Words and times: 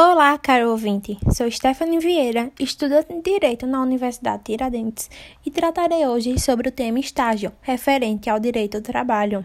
Olá, 0.00 0.38
caro 0.38 0.70
ouvinte. 0.70 1.18
Sou 1.34 1.50
Stephanie 1.50 1.98
Vieira, 1.98 2.52
estudante 2.60 3.12
de 3.12 3.20
Direito 3.20 3.66
na 3.66 3.82
Universidade 3.82 4.44
Tiradentes 4.44 5.10
e 5.44 5.50
tratarei 5.50 6.06
hoje 6.06 6.38
sobre 6.38 6.68
o 6.68 6.70
tema 6.70 7.00
estágio, 7.00 7.50
referente 7.60 8.30
ao 8.30 8.38
direito 8.38 8.78
do 8.78 8.84
trabalho. 8.84 9.44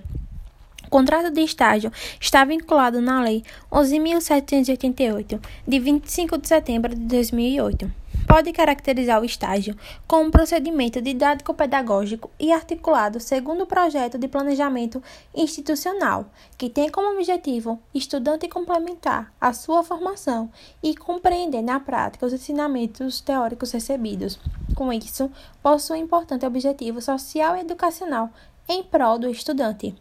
O 0.85 0.89
contrato 0.91 1.31
de 1.31 1.41
estágio 1.41 1.91
está 2.21 2.45
vinculado 2.45 3.01
na 3.01 3.23
Lei 3.23 3.41
11.788, 3.71 5.41
de 5.67 5.79
25 5.79 6.37
de 6.37 6.47
setembro 6.47 6.93
de 6.93 7.01
2008 7.01 8.02
pode 8.33 8.51
caracterizar 8.51 9.21
o 9.21 9.25
estágio 9.25 9.77
como 10.07 10.23
um 10.23 10.31
procedimento 10.31 10.99
didático-pedagógico 10.99 12.31
e 12.39 12.51
articulado 12.51 13.19
segundo 13.19 13.61
o 13.61 13.67
projeto 13.67 14.17
de 14.17 14.27
planejamento 14.27 15.03
institucional, 15.35 16.25
que 16.57 16.67
tem 16.67 16.89
como 16.89 17.13
objetivo 17.13 17.79
estudante 17.93 18.47
complementar 18.47 19.31
a 19.39 19.53
sua 19.53 19.83
formação 19.83 20.49
e 20.81 20.95
compreender 20.95 21.61
na 21.61 21.79
prática 21.79 22.25
os 22.25 22.33
ensinamentos 22.33 23.21
teóricos 23.21 23.71
recebidos. 23.71 24.39
Com 24.73 24.91
isso, 24.91 25.29
possui 25.61 25.99
importante 25.99 26.43
objetivo 26.43 26.99
social 27.01 27.55
e 27.55 27.59
educacional 27.59 28.31
em 28.67 28.81
prol 28.81 29.19
do 29.19 29.29
estudante. 29.29 29.93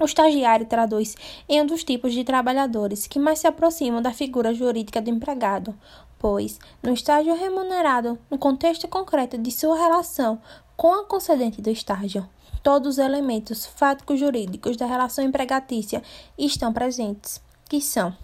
O 0.00 0.04
estagiário 0.04 0.66
traduz 0.66 1.14
em 1.48 1.62
um 1.62 1.66
dos 1.66 1.84
tipos 1.84 2.12
de 2.12 2.24
trabalhadores 2.24 3.06
que 3.06 3.18
mais 3.18 3.38
se 3.38 3.46
aproximam 3.46 4.02
da 4.02 4.12
figura 4.12 4.52
jurídica 4.52 5.00
do 5.00 5.08
empregado, 5.08 5.72
pois, 6.18 6.58
no 6.82 6.92
estágio 6.92 7.34
remunerado, 7.36 8.18
no 8.28 8.36
contexto 8.36 8.88
concreto 8.88 9.38
de 9.38 9.52
sua 9.52 9.76
relação 9.76 10.40
com 10.76 10.92
a 10.92 11.04
concedente 11.04 11.62
do 11.62 11.70
estágio, 11.70 12.28
todos 12.60 12.94
os 12.94 12.98
elementos 12.98 13.66
fáticos 13.66 14.18
jurídicos 14.18 14.76
da 14.76 14.86
relação 14.86 15.24
empregatícia 15.24 16.02
estão 16.36 16.72
presentes, 16.72 17.40
que 17.68 17.80
são 17.80 18.16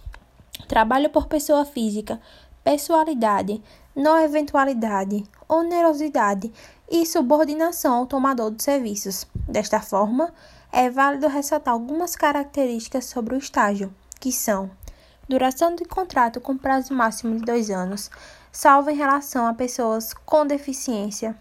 trabalho 0.67 1.09
por 1.09 1.27
pessoa 1.27 1.63
física, 1.63 2.19
pessoalidade, 2.63 3.61
não 3.95 4.19
eventualidade, 4.19 5.23
onerosidade 5.47 6.51
e 6.89 7.05
subordinação 7.05 7.95
ao 7.95 8.05
tomador 8.05 8.51
de 8.51 8.63
serviços. 8.63 9.25
Desta 9.47 9.79
forma, 9.79 10.33
é 10.71 10.89
válido 10.89 11.27
ressaltar 11.27 11.73
algumas 11.73 12.15
características 12.15 13.05
sobre 13.05 13.35
o 13.35 13.37
estágio, 13.37 13.93
que 14.19 14.31
são 14.31 14.69
Duração 15.31 15.73
de 15.75 15.85
contrato 15.85 16.41
com 16.41 16.57
prazo 16.57 16.93
máximo 16.93 17.37
de 17.37 17.45
dois 17.45 17.69
anos, 17.69 18.11
salvo 18.51 18.89
em 18.89 18.97
relação 18.97 19.47
a 19.47 19.53
pessoas 19.53 20.13
com 20.13 20.45
deficiência. 20.45 21.37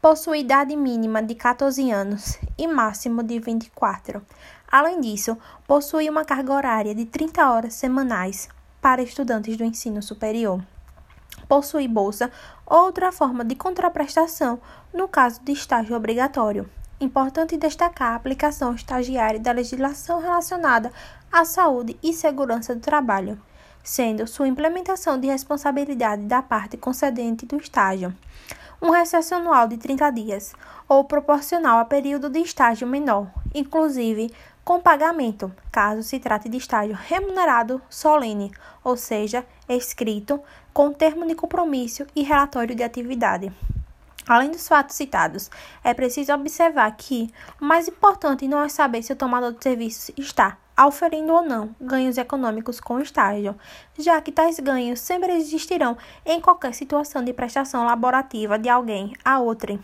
Possui 0.00 0.42
idade 0.42 0.76
mínima 0.76 1.20
de 1.20 1.34
14 1.34 1.90
anos 1.90 2.38
e 2.56 2.68
máximo 2.68 3.20
de 3.20 3.40
24. 3.40 4.24
Além 4.70 5.00
disso, 5.00 5.36
possui 5.66 6.08
uma 6.08 6.24
carga 6.24 6.52
horária 6.52 6.94
de 6.94 7.04
30 7.04 7.50
horas 7.50 7.74
semanais 7.74 8.48
para 8.82 9.00
estudantes 9.00 9.56
do 9.56 9.64
ensino 9.64 10.02
superior. 10.02 10.60
Possui 11.48 11.86
bolsa 11.86 12.30
ou 12.66 12.86
outra 12.86 13.12
forma 13.12 13.44
de 13.44 13.54
contraprestação 13.54 14.60
no 14.92 15.06
caso 15.06 15.40
de 15.42 15.52
estágio 15.52 15.96
obrigatório. 15.96 16.68
Importante 17.00 17.56
destacar 17.56 18.12
a 18.12 18.16
aplicação 18.16 18.74
estagiária 18.74 19.38
da 19.40 19.52
legislação 19.52 20.20
relacionada 20.20 20.92
à 21.30 21.44
saúde 21.44 21.96
e 22.02 22.12
segurança 22.12 22.74
do 22.74 22.80
trabalho, 22.80 23.40
sendo 23.82 24.26
sua 24.26 24.48
implementação 24.48 25.18
de 25.18 25.28
responsabilidade 25.28 26.22
da 26.24 26.42
parte 26.42 26.76
concedente 26.76 27.46
do 27.46 27.56
estágio. 27.56 28.14
Um 28.80 28.90
recesso 28.90 29.34
anual 29.34 29.68
de 29.68 29.76
30 29.76 30.10
dias, 30.10 30.52
ou 30.88 31.04
proporcional 31.04 31.78
a 31.78 31.84
período 31.84 32.28
de 32.28 32.40
estágio 32.40 32.86
menor, 32.86 33.30
inclusive 33.54 34.32
com 34.64 34.80
pagamento, 34.80 35.52
caso 35.72 36.02
se 36.04 36.20
trate 36.20 36.48
de 36.48 36.56
estágio 36.56 36.94
remunerado 36.94 37.82
solene, 37.90 38.52
ou 38.84 38.96
seja, 38.96 39.44
escrito, 39.68 40.40
com 40.72 40.92
termo 40.92 41.26
de 41.26 41.34
compromisso 41.34 42.06
e 42.14 42.22
relatório 42.22 42.74
de 42.74 42.82
atividade. 42.82 43.52
Além 44.28 44.52
dos 44.52 44.68
fatos 44.68 44.94
citados, 44.94 45.50
é 45.82 45.92
preciso 45.92 46.32
observar 46.32 46.96
que 46.96 47.28
o 47.60 47.64
mais 47.64 47.88
importante 47.88 48.46
não 48.46 48.62
é 48.62 48.68
saber 48.68 49.02
se 49.02 49.12
o 49.12 49.16
tomador 49.16 49.52
de 49.52 49.62
serviços 49.62 50.14
está 50.16 50.56
auferindo 50.76 51.32
ou 51.32 51.42
não 51.42 51.74
ganhos 51.80 52.16
econômicos 52.16 52.78
com 52.80 52.94
o 52.94 53.02
estágio, 53.02 53.56
já 53.98 54.20
que 54.20 54.30
tais 54.30 54.60
ganhos 54.60 55.00
sempre 55.00 55.32
existirão 55.32 55.98
em 56.24 56.40
qualquer 56.40 56.72
situação 56.72 57.24
de 57.24 57.32
prestação 57.32 57.84
laborativa 57.84 58.56
de 58.58 58.68
alguém 58.68 59.12
a 59.24 59.40
outrem. 59.40 59.80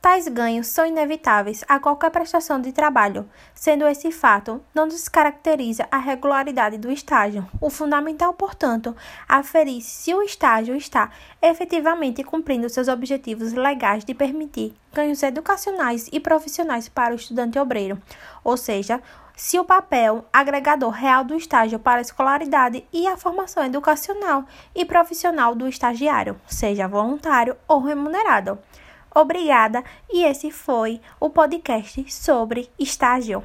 Tais 0.00 0.28
ganhos 0.28 0.68
são 0.68 0.86
inevitáveis 0.86 1.64
a 1.68 1.80
qualquer 1.80 2.10
prestação 2.10 2.60
de 2.60 2.70
trabalho, 2.70 3.28
sendo 3.52 3.86
esse 3.86 4.12
fato 4.12 4.62
não 4.72 4.86
descaracteriza 4.86 5.88
a 5.90 5.98
regularidade 5.98 6.78
do 6.78 6.90
estágio. 6.90 7.44
O 7.60 7.68
fundamental, 7.68 8.32
portanto, 8.32 8.94
aferir 9.28 9.82
se 9.82 10.14
o 10.14 10.22
estágio 10.22 10.76
está 10.76 11.10
efetivamente 11.42 12.22
cumprindo 12.22 12.68
seus 12.68 12.86
objetivos 12.86 13.52
legais 13.52 14.04
de 14.04 14.14
permitir 14.14 14.72
ganhos 14.92 15.20
educacionais 15.20 16.08
e 16.12 16.20
profissionais 16.20 16.88
para 16.88 17.12
o 17.12 17.16
estudante 17.16 17.58
obreiro, 17.58 18.00
ou 18.44 18.56
seja, 18.56 19.02
se 19.34 19.58
o 19.58 19.64
papel 19.64 20.24
agregador 20.32 20.90
real 20.90 21.24
do 21.24 21.34
estágio 21.34 21.78
para 21.78 21.98
a 21.98 22.02
escolaridade 22.02 22.84
e 22.92 23.08
a 23.08 23.16
formação 23.16 23.64
educacional 23.64 24.44
e 24.74 24.84
profissional 24.84 25.56
do 25.56 25.66
estagiário, 25.66 26.40
seja 26.46 26.86
voluntário 26.86 27.56
ou 27.66 27.80
remunerado. 27.80 28.58
Obrigada, 29.14 29.82
e 30.10 30.24
esse 30.24 30.50
foi 30.50 31.00
o 31.18 31.30
podcast 31.30 32.04
sobre 32.12 32.68
estágio. 32.78 33.42